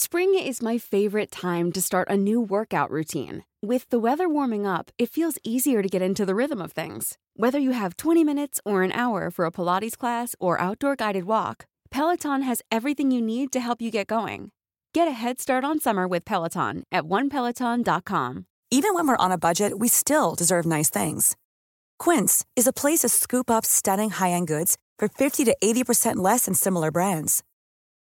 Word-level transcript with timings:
Spring 0.00 0.32
is 0.38 0.62
my 0.62 0.78
favorite 0.78 1.28
time 1.28 1.72
to 1.72 1.82
start 1.82 2.06
a 2.08 2.16
new 2.16 2.40
workout 2.40 2.88
routine. 2.88 3.42
With 3.60 3.90
the 3.90 3.98
weather 3.98 4.28
warming 4.28 4.64
up, 4.64 4.92
it 4.96 5.10
feels 5.10 5.38
easier 5.42 5.82
to 5.82 5.88
get 5.88 6.00
into 6.00 6.24
the 6.24 6.36
rhythm 6.36 6.62
of 6.62 6.70
things. 6.70 7.18
Whether 7.34 7.58
you 7.58 7.72
have 7.72 7.96
20 7.96 8.22
minutes 8.22 8.60
or 8.64 8.84
an 8.84 8.92
hour 8.92 9.28
for 9.28 9.44
a 9.44 9.50
Pilates 9.50 9.98
class 9.98 10.36
or 10.38 10.60
outdoor 10.60 10.94
guided 10.94 11.24
walk, 11.24 11.66
Peloton 11.90 12.42
has 12.42 12.62
everything 12.70 13.10
you 13.10 13.20
need 13.20 13.50
to 13.50 13.58
help 13.58 13.82
you 13.82 13.90
get 13.90 14.06
going. 14.06 14.52
Get 14.94 15.08
a 15.08 15.18
head 15.20 15.40
start 15.40 15.64
on 15.64 15.80
summer 15.80 16.06
with 16.06 16.24
Peloton 16.24 16.84
at 16.92 17.02
onepeloton.com. 17.02 18.46
Even 18.70 18.94
when 18.94 19.08
we're 19.08 19.24
on 19.24 19.32
a 19.32 19.36
budget, 19.36 19.80
we 19.80 19.88
still 19.88 20.36
deserve 20.36 20.64
nice 20.64 20.90
things. 20.90 21.36
Quince 21.98 22.44
is 22.54 22.68
a 22.68 22.72
place 22.72 23.00
to 23.00 23.08
scoop 23.08 23.50
up 23.50 23.66
stunning 23.66 24.10
high 24.10 24.30
end 24.30 24.46
goods 24.46 24.78
for 24.96 25.08
50 25.08 25.44
to 25.46 25.56
80% 25.60 26.22
less 26.22 26.44
than 26.44 26.54
similar 26.54 26.92
brands. 26.92 27.42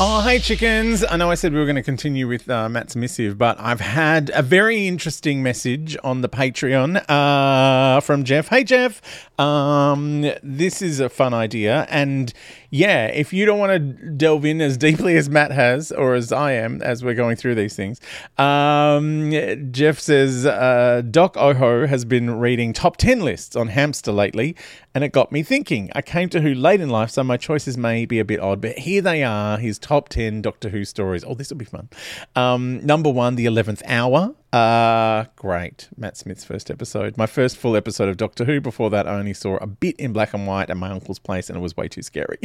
Oh, 0.00 0.22
hey, 0.22 0.38
chickens. 0.38 1.04
I 1.04 1.16
know 1.16 1.28
I 1.28 1.34
said 1.34 1.52
we 1.52 1.58
were 1.58 1.64
going 1.64 1.74
to 1.74 1.82
continue 1.82 2.28
with 2.28 2.48
uh, 2.48 2.68
Matt's 2.68 2.94
missive, 2.94 3.36
but 3.36 3.58
I've 3.58 3.80
had 3.80 4.30
a 4.32 4.42
very 4.42 4.86
interesting 4.86 5.42
message 5.42 5.96
on 6.04 6.20
the 6.20 6.28
Patreon 6.28 7.04
uh, 7.10 7.98
from 7.98 8.22
Jeff. 8.22 8.46
Hey, 8.46 8.62
Jeff. 8.62 9.02
Um, 9.40 10.22
this 10.40 10.82
is 10.82 11.00
a 11.00 11.08
fun 11.08 11.34
idea. 11.34 11.84
And 11.90 12.32
yeah, 12.70 13.06
if 13.06 13.32
you 13.32 13.46
don't 13.46 13.58
want 13.58 13.72
to 13.72 14.10
delve 14.10 14.44
in 14.44 14.60
as 14.60 14.76
deeply 14.76 15.16
as 15.16 15.30
Matt 15.30 15.50
has, 15.50 15.90
or 15.90 16.14
as 16.14 16.32
I 16.32 16.52
am, 16.52 16.82
as 16.82 17.02
we're 17.02 17.14
going 17.14 17.36
through 17.36 17.54
these 17.54 17.74
things, 17.74 18.00
um, 18.36 19.32
Jeff 19.72 19.98
says 19.98 20.44
uh, 20.44 21.02
Doc 21.10 21.36
Oho 21.36 21.86
has 21.86 22.04
been 22.04 22.38
reading 22.38 22.72
top 22.72 22.98
10 22.98 23.20
lists 23.20 23.56
on 23.56 23.68
hamster 23.68 24.12
lately, 24.12 24.54
and 24.94 25.02
it 25.02 25.12
got 25.12 25.32
me 25.32 25.42
thinking. 25.42 25.90
I 25.94 26.02
came 26.02 26.28
to 26.30 26.40
Who 26.40 26.54
late 26.54 26.80
in 26.80 26.90
life, 26.90 27.10
so 27.10 27.24
my 27.24 27.36
choices 27.36 27.78
may 27.78 28.04
be 28.04 28.18
a 28.18 28.24
bit 28.24 28.40
odd, 28.40 28.60
but 28.60 28.78
here 28.78 29.02
they 29.02 29.22
are 29.24 29.58
his 29.58 29.78
top 29.88 30.10
10 30.10 30.42
Doctor 30.42 30.68
Who 30.68 30.84
stories. 30.84 31.24
Oh, 31.26 31.32
this 31.32 31.48
will 31.48 31.56
be 31.56 31.64
fun. 31.64 31.88
Um, 32.36 32.84
number 32.84 33.08
one, 33.08 33.36
The 33.36 33.46
11th 33.46 33.82
Hour. 33.86 34.34
Uh, 34.50 35.26
great. 35.36 35.88
Matt 35.98 36.16
Smith's 36.16 36.42
first 36.42 36.70
episode. 36.70 37.18
My 37.18 37.26
first 37.26 37.58
full 37.58 37.76
episode 37.76 38.08
of 38.08 38.16
Doctor 38.16 38.46
Who. 38.46 38.62
Before 38.62 38.88
that, 38.88 39.06
I 39.06 39.18
only 39.18 39.34
saw 39.34 39.56
a 39.56 39.66
bit 39.66 39.96
in 39.96 40.14
black 40.14 40.32
and 40.32 40.46
white 40.46 40.70
at 40.70 40.76
my 40.78 40.90
uncle's 40.90 41.18
place, 41.18 41.50
and 41.50 41.58
it 41.58 41.60
was 41.60 41.76
way 41.76 41.86
too 41.86 42.00
scary. 42.00 42.38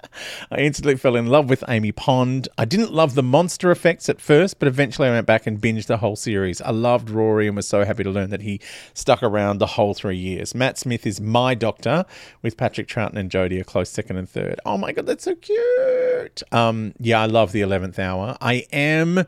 I 0.50 0.60
instantly 0.60 0.96
fell 0.96 1.14
in 1.14 1.26
love 1.26 1.50
with 1.50 1.62
Amy 1.68 1.92
Pond. 1.92 2.48
I 2.56 2.64
didn't 2.64 2.92
love 2.92 3.14
the 3.14 3.22
monster 3.22 3.70
effects 3.70 4.08
at 4.08 4.18
first, 4.18 4.58
but 4.58 4.66
eventually 4.66 5.08
I 5.08 5.10
went 5.10 5.26
back 5.26 5.46
and 5.46 5.60
binged 5.60 5.86
the 5.86 5.98
whole 5.98 6.16
series. 6.16 6.62
I 6.62 6.70
loved 6.70 7.10
Rory 7.10 7.46
and 7.46 7.56
was 7.56 7.68
so 7.68 7.84
happy 7.84 8.02
to 8.02 8.10
learn 8.10 8.30
that 8.30 8.40
he 8.40 8.58
stuck 8.94 9.22
around 9.22 9.58
the 9.58 9.66
whole 9.66 9.92
three 9.92 10.16
years. 10.16 10.54
Matt 10.54 10.78
Smith 10.78 11.06
is 11.06 11.20
my 11.20 11.54
doctor, 11.54 12.06
with 12.40 12.56
Patrick 12.56 12.88
Troughton 12.88 13.16
and 13.16 13.30
Jodie 13.30 13.60
a 13.60 13.64
close 13.64 13.90
second 13.90 14.16
and 14.16 14.28
third. 14.28 14.58
Oh 14.64 14.78
my 14.78 14.92
god, 14.92 15.04
that's 15.04 15.24
so 15.24 15.34
cute. 15.34 16.42
Um, 16.50 16.94
yeah, 16.98 17.20
I 17.20 17.26
love 17.26 17.52
the 17.52 17.60
eleventh 17.60 17.98
hour. 17.98 18.38
I 18.40 18.64
am. 18.72 19.26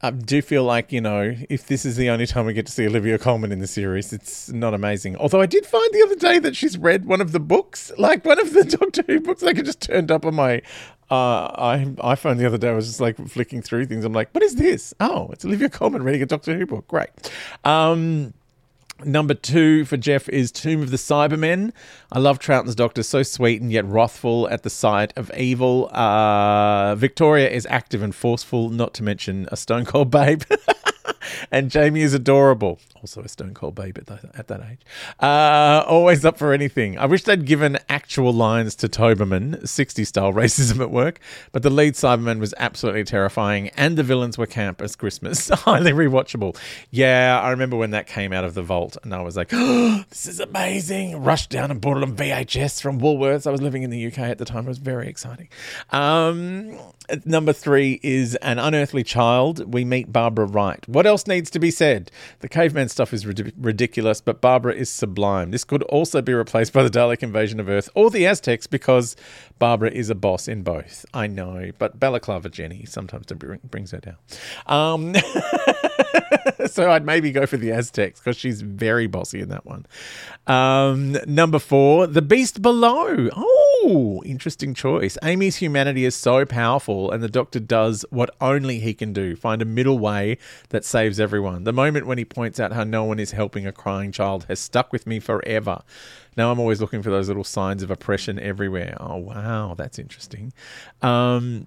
I 0.00 0.10
do 0.10 0.40
feel 0.42 0.62
like, 0.62 0.92
you 0.92 1.00
know, 1.00 1.34
if 1.50 1.66
this 1.66 1.84
is 1.84 1.96
the 1.96 2.08
only 2.08 2.26
time 2.26 2.46
we 2.46 2.52
get 2.52 2.66
to 2.66 2.72
see 2.72 2.86
Olivia 2.86 3.18
Colman 3.18 3.50
in 3.50 3.58
the 3.58 3.66
series, 3.66 4.12
it's 4.12 4.48
not 4.50 4.72
amazing. 4.72 5.16
Although 5.16 5.40
I 5.40 5.46
did 5.46 5.66
find 5.66 5.92
the 5.92 6.02
other 6.04 6.14
day 6.14 6.38
that 6.38 6.54
she's 6.54 6.78
read 6.78 7.06
one 7.06 7.20
of 7.20 7.32
the 7.32 7.40
books, 7.40 7.90
like 7.98 8.24
one 8.24 8.40
of 8.40 8.52
the 8.52 8.64
Doctor 8.80 9.02
Who 9.08 9.20
books, 9.20 9.42
like 9.42 9.58
it 9.58 9.64
just 9.64 9.80
turned 9.80 10.12
up 10.12 10.24
on 10.24 10.36
my 10.36 10.62
uh, 11.10 11.76
iPhone 11.96 12.38
the 12.38 12.46
other 12.46 12.58
day. 12.58 12.68
I 12.68 12.74
was 12.74 12.86
just 12.86 13.00
like 13.00 13.16
flicking 13.28 13.60
through 13.60 13.86
things. 13.86 14.04
I'm 14.04 14.12
like, 14.12 14.32
what 14.32 14.44
is 14.44 14.54
this? 14.54 14.94
Oh, 15.00 15.30
it's 15.32 15.44
Olivia 15.44 15.68
Colman 15.68 16.04
reading 16.04 16.22
a 16.22 16.26
Doctor 16.26 16.56
Who 16.56 16.64
book. 16.66 16.86
Great. 16.86 17.10
Um, 17.64 18.34
Number 19.04 19.34
two 19.34 19.84
for 19.84 19.96
Jeff 19.96 20.28
is 20.28 20.50
Tomb 20.50 20.82
of 20.82 20.90
the 20.90 20.96
Cybermen. 20.96 21.72
I 22.10 22.18
love 22.18 22.40
Troughton's 22.40 22.74
Doctor, 22.74 23.04
so 23.04 23.22
sweet 23.22 23.62
and 23.62 23.70
yet 23.70 23.84
wrathful 23.84 24.48
at 24.48 24.64
the 24.64 24.70
sight 24.70 25.12
of 25.16 25.30
evil. 25.36 25.88
Uh, 25.94 26.96
Victoria 26.96 27.48
is 27.48 27.64
active 27.70 28.02
and 28.02 28.12
forceful, 28.12 28.70
not 28.70 28.94
to 28.94 29.04
mention 29.04 29.48
a 29.52 29.56
stone 29.56 29.84
cold 29.84 30.10
babe. 30.10 30.42
and 31.52 31.70
Jamie 31.70 32.00
is 32.00 32.12
adorable. 32.12 32.80
Also 33.00 33.22
a 33.22 33.28
stone 33.28 33.54
cold 33.54 33.74
babe 33.74 33.96
at, 33.98 34.06
the, 34.06 34.30
at 34.34 34.48
that 34.48 34.60
age. 34.60 34.80
Uh, 35.20 35.84
always 35.86 36.24
up 36.24 36.36
for 36.36 36.52
anything. 36.52 36.98
I 36.98 37.06
wish 37.06 37.24
they'd 37.24 37.44
given 37.44 37.78
actual 37.88 38.32
lines 38.32 38.74
to 38.76 38.88
Toberman, 38.88 39.66
60 39.66 40.04
style 40.04 40.32
racism 40.34 40.80
at 40.80 40.90
work, 40.90 41.20
but 41.52 41.62
the 41.62 41.70
lead 41.70 41.94
Cyberman 41.94 42.40
was 42.40 42.54
absolutely 42.58 43.04
terrifying, 43.04 43.68
and 43.70 43.96
the 43.96 44.02
villains 44.02 44.36
were 44.36 44.46
camp 44.46 44.82
as 44.82 44.96
Christmas. 44.96 45.48
Highly 45.52 45.92
rewatchable. 45.92 46.56
Yeah, 46.90 47.40
I 47.42 47.50
remember 47.50 47.76
when 47.76 47.90
that 47.90 48.06
came 48.06 48.32
out 48.32 48.44
of 48.44 48.54
the 48.54 48.62
vault, 48.62 48.96
and 49.04 49.14
I 49.14 49.22
was 49.22 49.36
like, 49.36 49.50
oh, 49.52 50.04
this 50.10 50.26
is 50.26 50.40
amazing. 50.40 51.22
Rushed 51.22 51.50
down 51.50 51.70
and 51.70 51.80
bought 51.80 51.98
it 51.98 52.02
on 52.02 52.16
VHS 52.16 52.82
from 52.82 53.00
Woolworths. 53.00 53.46
I 53.46 53.50
was 53.50 53.62
living 53.62 53.82
in 53.82 53.90
the 53.90 54.06
UK 54.06 54.18
at 54.18 54.38
the 54.38 54.44
time. 54.44 54.64
It 54.66 54.68
was 54.68 54.78
very 54.78 55.08
exciting. 55.08 55.48
Um, 55.90 56.78
number 57.24 57.52
three 57.52 58.00
is 58.02 58.34
An 58.36 58.58
Unearthly 58.58 59.04
Child. 59.04 59.72
We 59.72 59.84
meet 59.84 60.12
Barbara 60.12 60.46
Wright. 60.46 60.86
What 60.88 61.06
else 61.06 61.26
needs 61.26 61.50
to 61.50 61.58
be 61.58 61.70
said? 61.70 62.10
The 62.40 62.48
caveman 62.48 62.87
stuff 62.90 63.12
is 63.12 63.26
rid- 63.26 63.52
ridiculous, 63.58 64.20
but 64.20 64.40
Barbara 64.40 64.74
is 64.74 64.90
sublime. 64.90 65.50
This 65.50 65.64
could 65.64 65.82
also 65.84 66.22
be 66.22 66.34
replaced 66.34 66.72
by 66.72 66.82
the 66.82 66.90
Dalek 66.90 67.22
invasion 67.22 67.60
of 67.60 67.68
Earth 67.68 67.88
or 67.94 68.10
the 68.10 68.26
Aztecs 68.26 68.66
because 68.66 69.16
Barbara 69.58 69.90
is 69.90 70.10
a 70.10 70.14
boss 70.14 70.48
in 70.48 70.62
both. 70.62 71.04
I 71.12 71.26
know, 71.26 71.70
but 71.78 71.98
Balaclava 71.98 72.48
Jenny 72.48 72.84
sometimes 72.84 73.26
bring, 73.26 73.60
brings 73.64 73.90
her 73.90 73.98
down. 73.98 74.16
Um, 74.66 75.14
so 76.66 76.90
I'd 76.90 77.04
maybe 77.04 77.32
go 77.32 77.46
for 77.46 77.56
the 77.56 77.72
Aztecs 77.72 78.20
because 78.20 78.36
she's 78.36 78.62
very 78.62 79.06
bossy 79.06 79.40
in 79.40 79.48
that 79.48 79.66
one. 79.66 79.86
Um, 80.46 81.16
number 81.26 81.58
four, 81.58 82.06
The 82.06 82.22
Beast 82.22 82.62
Below. 82.62 83.28
Oh, 83.34 84.22
interesting 84.24 84.74
choice. 84.74 85.18
Amy's 85.22 85.56
humanity 85.56 86.04
is 86.04 86.14
so 86.14 86.44
powerful, 86.44 87.10
and 87.10 87.22
the 87.22 87.28
Doctor 87.28 87.60
does 87.60 88.04
what 88.10 88.30
only 88.40 88.80
he 88.80 88.94
can 88.94 89.12
do 89.12 89.36
find 89.36 89.62
a 89.62 89.64
middle 89.64 89.98
way 89.98 90.38
that 90.70 90.84
saves 90.84 91.20
everyone. 91.20 91.64
The 91.64 91.72
moment 91.72 92.06
when 92.06 92.18
he 92.18 92.24
points 92.24 92.58
out 92.60 92.72
how 92.78 92.84
no 92.84 93.02
one 93.02 93.18
is 93.18 93.32
helping 93.32 93.66
a 93.66 93.72
crying 93.72 94.12
child 94.12 94.46
has 94.48 94.60
stuck 94.60 94.92
with 94.92 95.04
me 95.04 95.18
forever. 95.18 95.82
Now 96.36 96.52
I'm 96.52 96.60
always 96.60 96.80
looking 96.80 97.02
for 97.02 97.10
those 97.10 97.26
little 97.26 97.42
signs 97.42 97.82
of 97.82 97.90
oppression 97.90 98.38
everywhere. 98.38 98.96
Oh, 99.00 99.16
wow, 99.16 99.74
that's 99.76 99.98
interesting. 99.98 100.52
Um, 101.02 101.66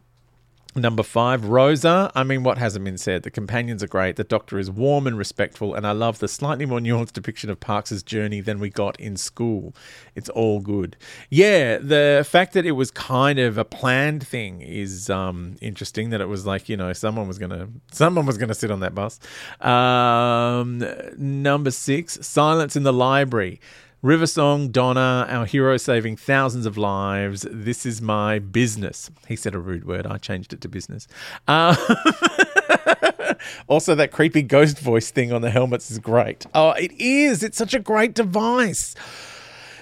Number 0.73 1.03
five, 1.03 1.43
Rosa. 1.43 2.09
I 2.15 2.23
mean, 2.23 2.43
what 2.43 2.57
hasn't 2.57 2.85
been 2.85 2.97
said? 2.97 3.23
The 3.23 3.29
companions 3.29 3.83
are 3.83 3.87
great. 3.87 4.15
The 4.15 4.23
Doctor 4.23 4.57
is 4.57 4.71
warm 4.71 5.05
and 5.05 5.17
respectful, 5.17 5.75
and 5.75 5.85
I 5.85 5.91
love 5.91 6.19
the 6.19 6.29
slightly 6.29 6.65
more 6.65 6.79
nuanced 6.79 7.11
depiction 7.11 7.49
of 7.49 7.59
Parks's 7.59 8.01
journey 8.03 8.39
than 8.39 8.57
we 8.57 8.69
got 8.69 8.97
in 8.97 9.17
school. 9.17 9.75
It's 10.15 10.29
all 10.29 10.61
good. 10.61 10.95
Yeah, 11.29 11.77
the 11.77 12.25
fact 12.25 12.53
that 12.53 12.65
it 12.65 12.71
was 12.71 12.89
kind 12.89 13.37
of 13.37 13.57
a 13.57 13.65
planned 13.65 14.25
thing 14.25 14.61
is 14.61 15.09
um, 15.09 15.57
interesting. 15.59 16.09
That 16.11 16.21
it 16.21 16.29
was 16.29 16.45
like 16.45 16.69
you 16.69 16.77
know 16.77 16.93
someone 16.93 17.27
was 17.27 17.37
gonna 17.37 17.67
someone 17.91 18.25
was 18.25 18.37
gonna 18.37 18.53
sit 18.53 18.71
on 18.71 18.79
that 18.79 18.95
bus. 18.95 19.19
Um, 19.59 20.81
number 21.17 21.71
six, 21.71 22.17
Silence 22.21 22.77
in 22.77 22.83
the 22.83 22.93
Library. 22.93 23.59
River 24.01 24.25
Song, 24.25 24.69
Donna, 24.69 25.27
our 25.29 25.45
hero 25.45 25.77
saving 25.77 26.17
thousands 26.17 26.65
of 26.65 26.75
lives. 26.75 27.45
This 27.51 27.85
is 27.85 28.01
my 28.01 28.39
business. 28.39 29.11
He 29.27 29.35
said 29.35 29.53
a 29.53 29.59
rude 29.59 29.85
word. 29.85 30.07
I 30.07 30.17
changed 30.17 30.53
it 30.53 30.61
to 30.61 30.67
business. 30.67 31.07
Uh, 31.47 31.75
also, 33.67 33.93
that 33.93 34.11
creepy 34.11 34.41
ghost 34.41 34.79
voice 34.79 35.11
thing 35.11 35.31
on 35.31 35.43
the 35.43 35.51
helmets 35.51 35.91
is 35.91 35.99
great. 35.99 36.47
Oh, 36.55 36.71
it 36.71 36.91
is. 36.93 37.43
It's 37.43 37.59
such 37.59 37.75
a 37.75 37.79
great 37.79 38.15
device. 38.15 38.95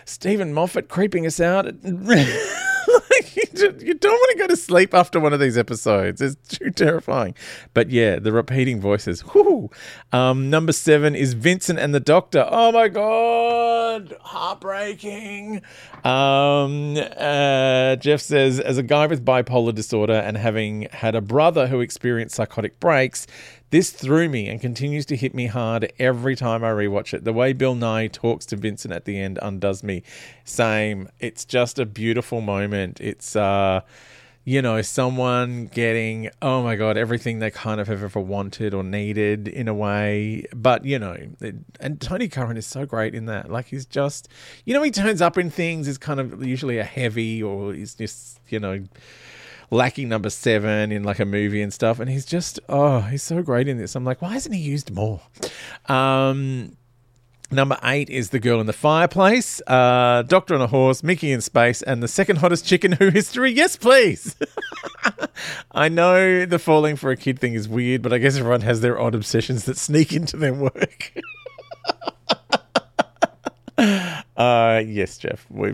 Steven 0.04 0.54
Moffat 0.54 0.90
creeping 0.90 1.26
us 1.26 1.40
out. 1.40 1.74
you 3.80 3.94
don't 3.94 4.12
want 4.12 4.32
to 4.32 4.38
go 4.38 4.48
to 4.48 4.56
sleep 4.56 4.94
after 4.94 5.20
one 5.20 5.34
of 5.34 5.40
these 5.40 5.58
episodes. 5.58 6.22
It's 6.22 6.36
too 6.58 6.72
terrifying. 6.72 7.36
But 7.74 7.90
yeah, 7.90 8.20
the 8.20 8.32
repeating 8.32 8.80
voices. 8.80 9.22
Whoo. 9.34 9.70
Um, 10.12 10.50
number 10.50 10.72
seven 10.72 11.16
is 11.16 11.34
Vincent 11.34 11.80
and 11.80 11.94
the 11.94 12.00
Doctor. 12.00 12.48
Oh 12.50 12.72
my 12.72 12.88
god, 12.88 14.16
heartbreaking. 14.22 15.62
Um, 16.04 16.98
uh, 16.98 17.96
Jeff 17.98 18.22
says, 18.22 18.60
as 18.60 18.78
a 18.78 18.84
guy 18.84 19.08
with 19.08 19.26
bipolar 19.26 19.74
disorder 19.74 20.14
and 20.14 20.38
having 20.38 20.88
had 20.92 21.16
a 21.16 21.22
brother 21.22 21.68
who 21.68 21.82
experienced 21.82 22.36
psychotic 22.36 22.80
breaks, 22.80 23.28
this 23.70 23.92
threw 23.92 24.30
me 24.30 24.48
and 24.48 24.60
continues 24.60 25.06
to 25.08 25.16
hit 25.16 25.34
me 25.34 25.48
hard 25.48 25.92
every 26.00 26.36
time 26.36 26.64
I 26.64 26.70
rewatch 26.70 27.14
it. 27.14 27.24
The 27.24 27.34
way 27.34 27.54
Bill 27.54 27.76
Nighy 27.76 28.12
talks 28.12 28.46
to 28.48 28.56
Vincent 28.56 28.94
at 28.94 29.06
the 29.06 29.20
end 29.20 29.40
undoes 29.42 29.84
me. 29.84 30.04
Same. 30.44 31.10
It's 31.20 31.46
just 31.46 31.80
a 31.80 31.86
beautiful 31.86 32.42
moment. 32.42 33.00
It's 33.00 33.36
uh 33.36 33.82
you 34.50 34.64
know, 34.64 34.82
someone 34.82 35.68
getting, 35.68 36.32
oh 36.42 36.64
my 36.64 36.76
God, 36.76 36.98
everything 36.98 37.38
they 37.38 37.52
kind 37.52 37.80
of 37.80 37.88
have 37.88 38.02
ever 38.02 38.20
wanted 38.20 38.74
or 38.74 38.84
needed 38.84 39.48
in 39.48 39.68
a 39.68 39.76
way. 39.76 40.46
But, 40.56 40.86
you 40.86 40.98
know, 40.98 41.16
it, 41.40 41.56
and 41.80 42.02
Tony 42.02 42.28
Curran 42.28 42.58
is 42.58 42.66
so 42.66 42.84
great 42.84 43.14
in 43.14 43.26
that. 43.26 43.52
Like, 43.52 43.68
he's 43.68 43.86
just, 43.86 44.28
you 44.66 44.74
know, 44.74 44.82
he 44.82 44.90
turns 44.90 45.22
up 45.22 45.38
in 45.38 45.52
things, 45.52 45.88
is 45.88 46.00
kind 46.00 46.20
of 46.20 46.44
usually 46.44 46.80
a 46.80 46.84
heavy 46.84 47.44
or 47.44 47.74
he's 47.74 47.94
just, 47.94 48.40
you 48.48 48.60
know, 48.60 48.84
lacking 49.72 50.10
number 50.10 50.30
seven 50.30 50.92
in 50.92 51.04
like 51.04 51.20
a 51.20 51.26
movie 51.26 51.62
and 51.62 51.74
stuff. 51.74 52.00
And 52.00 52.10
he's 52.10 52.26
just, 52.26 52.60
oh, 52.70 53.02
he's 53.02 53.24
so 53.24 53.42
great 53.42 53.68
in 53.68 53.78
this. 53.78 53.96
I'm 53.96 54.06
like, 54.06 54.22
why 54.22 54.36
isn't 54.36 54.52
he 54.52 54.60
used 54.60 54.92
more? 54.92 55.22
Um, 55.88 56.78
Number 57.52 57.80
eight 57.84 58.12
is 58.12 58.30
The 58.30 58.40
Girl 58.40 58.62
in 58.62 58.68
the 58.68 58.74
Fireplace, 58.74 59.60
uh, 59.66 60.22
Doctor 60.22 60.54
on 60.54 60.62
a 60.62 60.68
Horse, 60.68 61.02
Mickey 61.02 61.32
in 61.32 61.42
Space, 61.42 61.82
and 61.82 62.04
the 62.04 62.08
second 62.08 62.36
hottest 62.36 62.64
chicken 62.64 62.92
who 63.00 63.10
history. 63.10 63.52
Yes, 63.52 63.76
please. 63.76 64.36
I 65.72 65.90
know 65.90 66.46
the 66.46 66.60
falling 66.60 66.96
for 66.96 67.10
a 67.10 67.18
kid 67.18 67.40
thing 67.40 67.56
is 67.56 67.68
weird, 67.68 68.04
but 68.04 68.14
I 68.14 68.20
guess 68.20 68.38
everyone 68.38 68.62
has 68.62 68.82
their 68.82 69.00
odd 69.00 69.16
obsessions 69.16 69.66
that 69.66 69.78
sneak 69.78 70.14
into 70.14 70.38
their 70.38 70.54
work. 70.54 71.12
Uh, 74.40 74.82
yes, 74.88 75.18
Jeff. 75.18 75.46
We, 75.50 75.72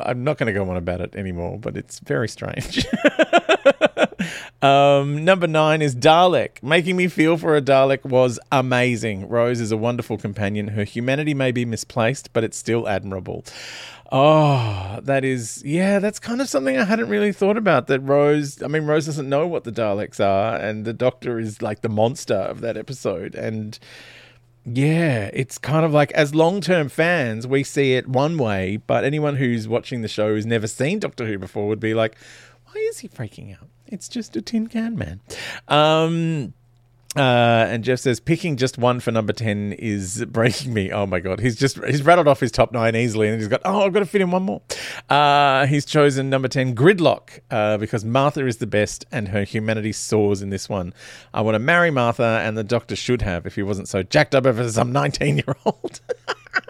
I, 0.00 0.12
am 0.12 0.22
not 0.22 0.38
going 0.38 0.46
to 0.46 0.52
go 0.52 0.70
on 0.70 0.76
about 0.76 1.00
it 1.00 1.16
anymore, 1.16 1.58
but 1.58 1.76
it's 1.76 1.98
very 1.98 2.28
strange. 2.28 2.86
um, 4.62 5.24
number 5.24 5.48
nine 5.48 5.82
is 5.82 5.96
Dalek. 5.96 6.62
Making 6.62 6.96
me 6.96 7.08
feel 7.08 7.36
for 7.36 7.56
a 7.56 7.60
Dalek 7.60 8.04
was 8.04 8.38
amazing. 8.52 9.28
Rose 9.28 9.60
is 9.60 9.72
a 9.72 9.76
wonderful 9.76 10.16
companion. 10.16 10.68
Her 10.68 10.84
humanity 10.84 11.34
may 11.34 11.50
be 11.50 11.64
misplaced, 11.64 12.32
but 12.32 12.44
it's 12.44 12.56
still 12.56 12.88
admirable. 12.88 13.44
Oh, 14.12 15.00
that 15.02 15.24
is, 15.24 15.64
yeah, 15.66 15.98
that's 15.98 16.20
kind 16.20 16.40
of 16.40 16.48
something 16.48 16.78
I 16.78 16.84
hadn't 16.84 17.08
really 17.08 17.32
thought 17.32 17.56
about. 17.56 17.88
That 17.88 17.98
Rose, 17.98 18.62
I 18.62 18.68
mean, 18.68 18.84
Rose 18.86 19.06
doesn't 19.06 19.28
know 19.28 19.48
what 19.48 19.64
the 19.64 19.72
Daleks 19.72 20.24
are, 20.24 20.54
and 20.54 20.84
the 20.84 20.92
Doctor 20.92 21.40
is 21.40 21.62
like 21.62 21.82
the 21.82 21.88
monster 21.88 22.36
of 22.36 22.60
that 22.60 22.76
episode. 22.76 23.34
And 23.34 23.76
yeah, 24.72 25.30
it's 25.32 25.58
kind 25.58 25.84
of 25.84 25.92
like 25.92 26.12
as 26.12 26.34
long 26.34 26.60
term 26.60 26.88
fans, 26.88 27.46
we 27.46 27.64
see 27.64 27.94
it 27.94 28.08
one 28.08 28.38
way, 28.38 28.78
but 28.86 29.04
anyone 29.04 29.36
who's 29.36 29.68
watching 29.68 30.02
the 30.02 30.08
show 30.08 30.34
who's 30.34 30.46
never 30.46 30.66
seen 30.66 30.98
Doctor 30.98 31.26
Who 31.26 31.38
before 31.38 31.68
would 31.68 31.80
be 31.80 31.94
like, 31.94 32.16
why 32.66 32.80
is 32.88 32.98
he 32.98 33.08
freaking 33.08 33.52
out? 33.54 33.68
It's 33.86 34.08
just 34.08 34.36
a 34.36 34.42
tin 34.42 34.66
can 34.66 34.96
man. 34.96 35.20
Um, 35.68 36.52
uh, 37.18 37.66
and 37.68 37.82
Jeff 37.82 37.98
says 37.98 38.20
picking 38.20 38.56
just 38.56 38.78
one 38.78 39.00
for 39.00 39.10
number 39.10 39.32
ten 39.32 39.72
is 39.72 40.24
breaking 40.26 40.72
me. 40.72 40.92
Oh 40.92 41.06
my 41.06 41.20
god, 41.20 41.40
he's 41.40 41.56
just 41.56 41.82
he's 41.84 42.02
rattled 42.02 42.28
off 42.28 42.40
his 42.40 42.52
top 42.52 42.72
nine 42.72 42.94
easily, 42.94 43.28
and 43.28 43.38
he's 43.38 43.48
got 43.48 43.60
oh 43.64 43.84
I've 43.84 43.92
got 43.92 44.00
to 44.00 44.06
fit 44.06 44.20
in 44.20 44.30
one 44.30 44.44
more. 44.44 44.62
Uh, 45.08 45.66
he's 45.66 45.84
chosen 45.84 46.30
number 46.30 46.48
ten 46.48 46.74
Gridlock 46.74 47.40
uh, 47.50 47.76
because 47.78 48.04
Martha 48.04 48.46
is 48.46 48.58
the 48.58 48.66
best, 48.66 49.04
and 49.10 49.28
her 49.28 49.44
humanity 49.44 49.92
soars 49.92 50.42
in 50.42 50.50
this 50.50 50.68
one. 50.68 50.94
I 51.34 51.40
want 51.40 51.56
to 51.56 51.60
marry 51.60 51.90
Martha, 51.90 52.40
and 52.44 52.56
the 52.56 52.64
Doctor 52.64 52.94
should 52.96 53.22
have 53.22 53.46
if 53.46 53.56
he 53.56 53.62
wasn't 53.62 53.88
so 53.88 54.02
jacked 54.02 54.34
up 54.34 54.46
over 54.46 54.68
some 54.70 54.92
nineteen 54.92 55.36
year 55.36 55.56
old. 55.64 56.00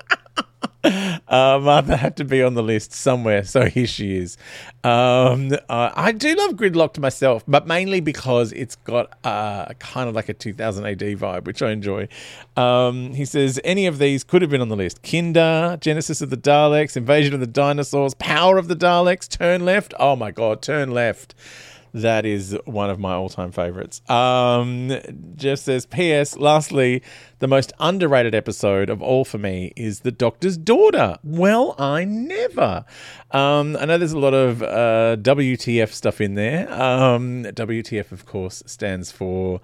Uh, 1.38 1.58
Martha 1.62 1.96
had 1.96 2.16
to 2.16 2.24
be 2.24 2.42
on 2.42 2.54
the 2.54 2.62
list 2.62 2.92
somewhere, 2.92 3.44
so 3.44 3.66
here 3.66 3.86
she 3.86 4.16
is. 4.16 4.38
Um, 4.82 5.52
uh, 5.68 5.90
I 5.94 6.12
do 6.12 6.34
love 6.34 6.52
Gridlocked 6.52 6.98
myself, 6.98 7.44
but 7.46 7.66
mainly 7.66 8.00
because 8.00 8.50
it's 8.52 8.76
got 8.76 9.12
uh, 9.24 9.66
kind 9.74 10.08
of 10.08 10.14
like 10.14 10.30
a 10.30 10.34
2000 10.34 10.86
AD 10.86 10.98
vibe, 11.00 11.44
which 11.44 11.60
I 11.60 11.70
enjoy. 11.70 12.08
Um, 12.56 13.12
he 13.12 13.26
says 13.26 13.60
any 13.62 13.86
of 13.86 13.98
these 13.98 14.24
could 14.24 14.40
have 14.40 14.50
been 14.50 14.62
on 14.62 14.70
the 14.70 14.76
list: 14.76 15.02
Kinda, 15.02 15.78
Genesis 15.82 16.22
of 16.22 16.30
the 16.30 16.36
Daleks, 16.36 16.96
Invasion 16.96 17.34
of 17.34 17.40
the 17.40 17.46
Dinosaurs, 17.46 18.14
Power 18.14 18.56
of 18.56 18.68
the 18.68 18.76
Daleks, 18.76 19.28
Turn 19.28 19.66
Left. 19.66 19.92
Oh 19.98 20.16
my 20.16 20.30
God, 20.30 20.62
Turn 20.62 20.92
Left. 20.92 21.34
That 22.02 22.26
is 22.26 22.56
one 22.64 22.90
of 22.90 22.98
my 22.98 23.14
all 23.14 23.28
time 23.28 23.52
favorites. 23.52 24.02
Um, 24.10 24.92
Jeff 25.36 25.58
says, 25.58 25.86
P.S. 25.86 26.36
Lastly, 26.36 27.02
the 27.38 27.48
most 27.48 27.72
underrated 27.80 28.34
episode 28.34 28.90
of 28.90 29.02
all 29.02 29.24
for 29.24 29.38
me 29.38 29.72
is 29.76 30.00
The 30.00 30.12
Doctor's 30.12 30.56
Daughter. 30.56 31.18
Well, 31.24 31.74
I 31.78 32.04
never. 32.04 32.84
Um, 33.30 33.76
I 33.78 33.84
know 33.84 33.98
there's 33.98 34.12
a 34.12 34.18
lot 34.18 34.34
of 34.34 34.62
uh, 34.62 35.16
WTF 35.20 35.92
stuff 35.92 36.20
in 36.20 36.34
there. 36.34 36.70
Um, 36.72 37.44
WTF, 37.44 38.12
of 38.12 38.26
course, 38.26 38.62
stands 38.66 39.12
for. 39.12 39.60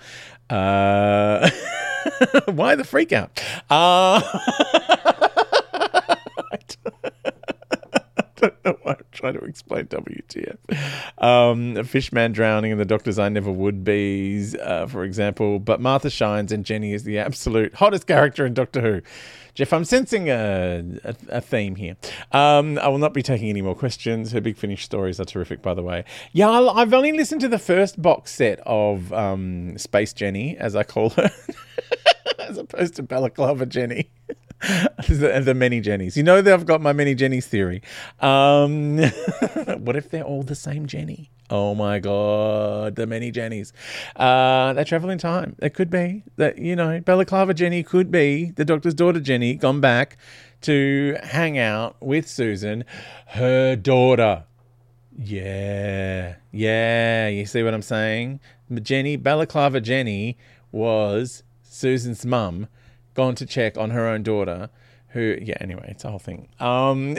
Uh, 0.50 1.48
why 2.46 2.74
the 2.74 2.84
freak 2.84 3.12
out? 3.12 3.42
Uh, 3.70 4.20
don't 8.48 8.64
know 8.64 8.78
why 8.82 8.92
I'm 8.92 9.04
trying 9.12 9.34
to 9.34 9.40
explain 9.40 9.86
WTF. 9.86 11.22
Um, 11.22 11.82
Fishman 11.84 12.32
drowning 12.32 12.72
and 12.72 12.80
the 12.80 12.84
Doctor's 12.84 13.18
I 13.18 13.28
Never 13.28 13.50
Would 13.50 13.84
Be's, 13.84 14.54
uh, 14.54 14.86
for 14.86 15.04
example. 15.04 15.58
But 15.58 15.80
Martha 15.80 16.10
shines 16.10 16.52
and 16.52 16.64
Jenny 16.64 16.92
is 16.92 17.04
the 17.04 17.18
absolute 17.18 17.74
hottest 17.74 18.06
character 18.06 18.46
in 18.46 18.54
Doctor 18.54 18.80
Who. 18.80 19.02
Jeff, 19.54 19.72
I'm 19.72 19.84
sensing 19.84 20.28
a, 20.30 20.82
a, 21.04 21.14
a 21.28 21.40
theme 21.40 21.76
here. 21.76 21.96
Um, 22.32 22.76
I 22.78 22.88
will 22.88 22.98
not 22.98 23.14
be 23.14 23.22
taking 23.22 23.48
any 23.48 23.62
more 23.62 23.76
questions. 23.76 24.32
Her 24.32 24.40
Big 24.40 24.56
Finish 24.56 24.84
stories 24.84 25.20
are 25.20 25.24
terrific, 25.24 25.62
by 25.62 25.74
the 25.74 25.82
way. 25.82 26.04
Yeah, 26.32 26.50
i 26.50 26.80
have 26.80 26.92
only 26.92 27.12
listened 27.12 27.40
to 27.42 27.48
the 27.48 27.58
first 27.58 28.02
box 28.02 28.32
set 28.32 28.58
of 28.66 29.12
um, 29.12 29.78
Space 29.78 30.12
Jenny, 30.12 30.56
as 30.56 30.74
I 30.74 30.82
call 30.82 31.10
her, 31.10 31.30
as 32.40 32.58
opposed 32.58 32.96
to 32.96 33.04
Balaclava 33.04 33.66
Jenny. 33.66 34.10
the, 35.08 35.42
the 35.44 35.54
many 35.54 35.80
Jennies. 35.80 36.16
You 36.16 36.22
know 36.22 36.40
that 36.40 36.52
I've 36.52 36.66
got 36.66 36.80
my 36.80 36.92
many 36.92 37.14
Jennies 37.14 37.46
theory. 37.46 37.82
Um, 38.20 38.98
what 39.78 39.96
if 39.96 40.10
they're 40.10 40.22
all 40.22 40.42
the 40.42 40.54
same 40.54 40.86
Jenny? 40.86 41.30
Oh 41.50 41.74
my 41.74 41.98
god, 41.98 42.96
the 42.96 43.06
many 43.06 43.30
Jennies. 43.30 43.72
Uh, 44.16 44.72
they 44.72 44.84
travel 44.84 45.10
in 45.10 45.18
time. 45.18 45.56
It 45.58 45.74
could 45.74 45.90
be 45.90 46.22
that 46.36 46.58
you 46.58 46.74
know 46.74 47.00
Balaclava 47.00 47.52
Jenny 47.52 47.82
could 47.82 48.10
be 48.10 48.52
the 48.52 48.64
Doctor's 48.64 48.94
daughter 48.94 49.20
Jenny 49.20 49.54
gone 49.54 49.80
back 49.80 50.16
to 50.62 51.18
hang 51.22 51.58
out 51.58 51.96
with 52.00 52.26
Susan, 52.26 52.84
her 53.28 53.76
daughter. 53.76 54.44
Yeah, 55.16 56.36
yeah. 56.50 57.28
You 57.28 57.44
see 57.44 57.62
what 57.62 57.74
I'm 57.74 57.82
saying? 57.82 58.40
Jenny 58.82 59.16
Balaclava 59.16 59.80
Jenny 59.82 60.38
was 60.72 61.42
Susan's 61.62 62.24
mum 62.24 62.68
gone 63.14 63.34
to 63.36 63.46
check 63.46 63.78
on 63.78 63.90
her 63.90 64.06
own 64.06 64.22
daughter, 64.22 64.68
who, 65.08 65.38
yeah, 65.40 65.56
anyway, 65.60 65.86
it's 65.88 66.04
a 66.04 66.10
whole 66.10 66.18
thing. 66.18 66.48
Um, 66.60 67.14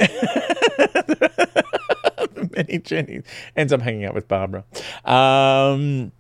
many 2.55 2.79
Jenny 2.79 3.21
ends 3.55 3.73
up 3.73 3.81
hanging 3.81 4.05
out 4.05 4.13
with 4.13 4.27
Barbara. 4.27 4.63
Um, 5.05 6.11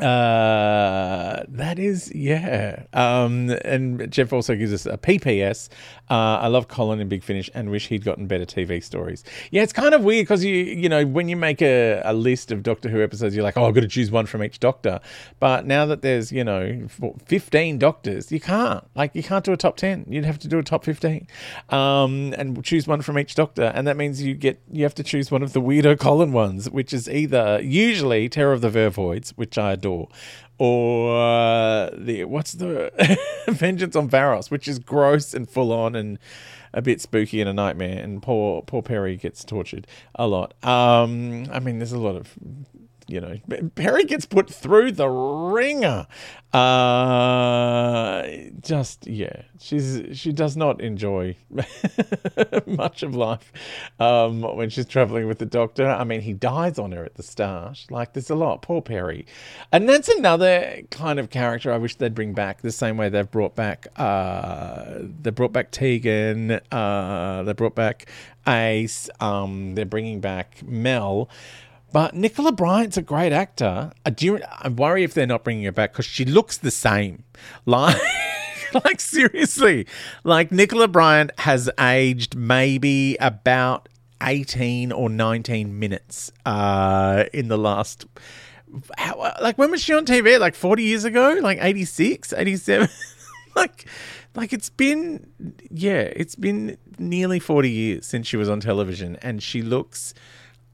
uh, 0.00 1.44
that 1.48 1.78
is, 1.78 2.12
yeah. 2.14 2.84
Um, 2.92 3.50
and 3.64 4.10
Jeff 4.10 4.32
also 4.32 4.54
gives 4.54 4.72
us 4.72 4.86
a 4.86 4.96
PPS. 4.96 5.68
Uh, 6.10 6.38
I 6.40 6.46
love 6.48 6.68
Colin 6.68 7.00
in 7.00 7.08
Big 7.08 7.22
Finish 7.22 7.50
and 7.54 7.70
wish 7.70 7.88
he'd 7.88 8.04
gotten 8.04 8.26
better 8.26 8.44
TV 8.44 8.82
stories. 8.82 9.24
Yeah, 9.50 9.62
it's 9.62 9.72
kind 9.72 9.94
of 9.94 10.04
weird 10.04 10.24
because 10.24 10.44
you, 10.44 10.54
you 10.54 10.88
know, 10.88 11.04
when 11.06 11.28
you 11.28 11.36
make 11.36 11.62
a, 11.62 12.00
a 12.04 12.12
list 12.12 12.50
of 12.50 12.62
Doctor 12.62 12.88
Who 12.88 13.02
episodes, 13.02 13.34
you're 13.34 13.44
like, 13.44 13.56
oh, 13.56 13.64
I've 13.64 13.74
got 13.74 13.82
to 13.82 13.88
choose 13.88 14.10
one 14.10 14.26
from 14.26 14.42
each 14.42 14.60
Doctor. 14.60 15.00
But 15.40 15.66
now 15.66 15.86
that 15.86 16.02
there's, 16.02 16.30
you 16.30 16.44
know, 16.44 16.86
15 17.26 17.78
Doctors, 17.78 18.30
you 18.30 18.40
can't. 18.40 18.84
Like, 18.94 19.14
you 19.14 19.22
can't 19.22 19.44
do 19.44 19.52
a 19.52 19.56
top 19.56 19.76
10. 19.76 20.06
You'd 20.08 20.24
have 20.24 20.38
to 20.40 20.48
do 20.48 20.58
a 20.58 20.62
top 20.62 20.84
15 20.84 21.26
um, 21.70 22.34
and 22.38 22.62
choose 22.64 22.86
one 22.86 23.02
from 23.02 23.18
each 23.18 23.34
Doctor. 23.34 23.72
And 23.74 23.86
that 23.86 23.96
means 23.96 24.22
you 24.22 24.34
get, 24.34 24.60
you 24.70 24.84
have 24.84 24.94
to 24.96 25.02
choose 25.02 25.30
one 25.30 25.42
of 25.42 25.52
the 25.52 25.60
weirdo 25.60 25.98
Colin 25.98 26.32
ones, 26.32 26.70
which 26.70 26.92
is 26.92 27.08
either 27.08 27.60
usually 27.62 28.28
Terror 28.28 28.52
of 28.52 28.60
the 28.60 28.70
Vervoids, 28.70 29.30
which 29.30 29.58
I 29.58 29.72
adore 29.72 29.87
door, 29.88 30.08
or 30.58 31.16
uh, 31.16 31.90
the 31.96 32.24
what's 32.24 32.52
the 32.52 32.90
Vengeance 33.48 33.96
on 33.96 34.08
Varos, 34.08 34.50
which 34.50 34.68
is 34.68 34.78
gross 34.78 35.34
and 35.34 35.48
full 35.48 35.72
on 35.72 35.94
and 35.94 36.18
a 36.72 36.82
bit 36.82 37.00
spooky 37.00 37.40
and 37.40 37.48
a 37.48 37.52
nightmare. 37.52 38.02
And 38.02 38.22
poor 38.22 38.62
poor 38.62 38.82
Peri 38.82 39.16
gets 39.16 39.44
tortured 39.44 39.86
a 40.14 40.26
lot. 40.26 40.52
Um, 40.64 41.46
I 41.50 41.60
mean, 41.60 41.78
there's 41.78 41.92
a 41.92 41.98
lot 41.98 42.16
of 42.16 42.34
you 43.08 43.20
know, 43.20 43.38
Peri 43.74 44.04
gets 44.04 44.26
put 44.26 44.50
through 44.50 44.92
the 44.92 45.08
ringer. 45.08 46.06
Uh, 46.52 48.26
just 48.60 49.06
yeah, 49.06 49.42
she's 49.58 50.02
she 50.12 50.30
does 50.32 50.56
not 50.56 50.80
enjoy 50.80 51.36
much 52.66 53.02
of 53.02 53.14
life 53.14 53.52
um, 53.98 54.42
when 54.42 54.68
she's 54.68 54.86
traveling 54.86 55.26
with 55.26 55.38
the 55.38 55.46
doctor. 55.46 55.88
I 55.88 56.04
mean, 56.04 56.20
he 56.20 56.34
dies 56.34 56.78
on 56.78 56.92
her 56.92 57.04
at 57.04 57.14
the 57.14 57.22
start. 57.22 57.86
Like, 57.90 58.12
there's 58.12 58.30
a 58.30 58.34
lot. 58.34 58.60
Poor 58.62 58.82
Peri, 58.82 59.26
and 59.72 59.88
that's 59.88 60.08
another 60.08 60.82
kind 60.90 61.18
of 61.18 61.30
character 61.30 61.72
I 61.72 61.78
wish 61.78 61.96
they'd 61.96 62.14
bring 62.14 62.34
back 62.34 62.60
the 62.60 62.72
same 62.72 62.98
way 62.98 63.08
they've 63.08 63.30
brought 63.30 63.54
back. 63.54 63.86
Uh, 63.96 65.00
they 65.22 65.30
brought 65.30 65.52
back 65.52 65.70
Tegan. 65.70 66.60
Uh, 66.70 67.42
they 67.42 67.52
brought 67.54 67.74
back 67.74 68.06
Ace. 68.46 69.08
Um, 69.20 69.74
they're 69.74 69.86
bringing 69.86 70.20
back 70.20 70.62
Mel. 70.62 71.28
But 71.92 72.14
Nicola 72.14 72.52
Bryant's 72.52 72.96
a 72.96 73.02
great 73.02 73.32
actor. 73.32 73.92
I, 74.04 74.10
do, 74.10 74.38
I 74.38 74.68
worry 74.68 75.04
if 75.04 75.14
they're 75.14 75.26
not 75.26 75.44
bringing 75.44 75.64
her 75.64 75.72
back 75.72 75.92
because 75.92 76.04
she 76.04 76.24
looks 76.24 76.56
the 76.56 76.70
same. 76.70 77.24
Like, 77.64 78.84
like 78.84 79.00
seriously, 79.00 79.86
like 80.24 80.52
Nicola 80.52 80.88
Bryant 80.88 81.30
has 81.38 81.70
aged 81.80 82.36
maybe 82.36 83.16
about 83.18 83.88
18 84.22 84.92
or 84.92 85.08
19 85.08 85.78
minutes 85.78 86.30
uh, 86.44 87.24
in 87.32 87.48
the 87.48 87.56
last. 87.56 88.06
How, 88.98 89.34
like 89.40 89.56
when 89.56 89.70
was 89.70 89.82
she 89.82 89.94
on 89.94 90.04
TV? 90.04 90.38
Like 90.38 90.54
40 90.54 90.82
years 90.82 91.04
ago? 91.04 91.38
Like 91.40 91.58
86, 91.60 92.34
87? 92.34 92.88
like 93.56 93.86
like 94.34 94.52
it's 94.52 94.70
been 94.70 95.26
yeah, 95.70 96.00
it's 96.14 96.34
been 96.34 96.76
nearly 96.98 97.38
40 97.38 97.70
years 97.70 98.06
since 98.06 98.26
she 98.26 98.36
was 98.36 98.48
on 98.48 98.60
television 98.60 99.16
and 99.22 99.42
she 99.42 99.62
looks 99.62 100.12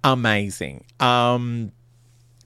amazing. 0.04 0.84
Um, 1.00 1.72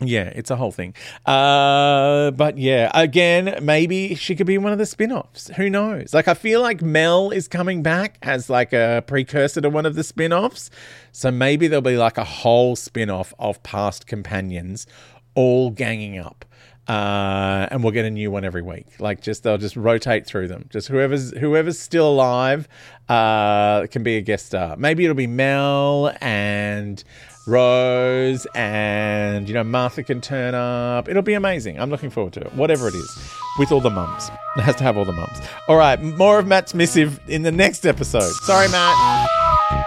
yeah, 0.00 0.33
it's 0.35 0.50
a 0.50 0.57
whole 0.57 0.71
thing. 0.71 0.95
Uh, 1.27 2.31
but 2.31 2.57
yeah, 2.57 2.91
again, 2.95 3.59
maybe 3.62 4.15
she 4.15 4.37
could 4.37 4.47
be 4.47 4.57
one 4.57 4.73
of 4.73 4.79
the 4.79 4.87
spin 4.87 5.11
offs. 5.11 5.49
Who 5.57 5.69
knows? 5.69 6.15
Like, 6.15 6.29
I 6.29 6.35
feel 6.35 6.61
like 6.61 6.81
Mel 6.83 7.31
is 7.31 7.49
coming 7.49 7.83
back 7.83 8.17
as 8.23 8.49
like 8.49 8.73
a 8.73 9.03
precursor 9.07 9.61
to 9.61 9.71
one 9.71 9.87
of 9.87 9.97
the 9.97 10.05
spin 10.05 10.33
offs. 10.33 10.71
So 11.11 11.31
maybe 11.31 11.67
there'll 11.67 11.83
be 11.83 11.97
like 11.97 12.17
a 12.17 12.25
whole 12.25 12.77
spin 12.77 13.11
off 13.11 13.35
of 13.38 13.62
past 13.65 14.07
companions 14.07 14.87
all 15.35 15.71
ganging 15.71 16.19
up. 16.19 16.45
Uh, 16.88 17.68
and 17.71 17.83
we'll 17.83 17.92
get 17.92 18.07
a 18.07 18.11
new 18.11 18.30
one 18.30 18.45
every 18.45 18.62
week. 18.62 18.87
Like, 18.99 19.21
just 19.21 19.42
they'll 19.42 19.59
just 19.59 19.76
rotate 19.76 20.25
through 20.26 20.49
them. 20.49 20.66
Just 20.71 20.88
whoever's 20.88 21.37
whoever's 21.37 21.78
still 21.78 22.09
alive 22.09 22.66
uh, 23.11 23.87
can 23.88 24.02
be 24.02 24.16
a 24.16 24.23
guest 24.23 24.47
star. 24.47 24.75
Maybe 24.76 25.04
it'll 25.04 25.14
be 25.14 25.26
Mel 25.26 26.14
and 26.23 27.04
Rose 27.47 28.47
and, 28.54 29.49
you 29.49 29.54
know, 29.54 29.64
Martha 29.64 30.02
can 30.02 30.21
turn 30.21 30.54
up. 30.54 31.09
It'll 31.09 31.23
be 31.23 31.35
amazing. 31.35 31.80
I'm 31.80 31.90
looking 31.90 32.11
forward 32.11 32.33
to 32.35 32.40
it. 32.40 32.54
Whatever 32.54 32.88
it 32.88 32.95
is, 32.95 33.33
with 33.59 33.73
all 33.73 33.80
the 33.80 33.90
mums. 33.90 34.30
It 34.57 34.62
has 34.62 34.76
to 34.76 34.83
have 34.85 34.97
all 34.97 35.04
the 35.04 35.12
mums. 35.12 35.38
All 35.68 35.76
right, 35.76 36.00
more 36.02 36.38
of 36.38 36.47
Matt's 36.47 36.75
missive 36.75 37.21
in 37.28 37.42
the 37.42 37.52
next 37.52 37.87
episode. 37.87 38.33
Sorry, 38.45 38.68
Matt. 38.68 39.87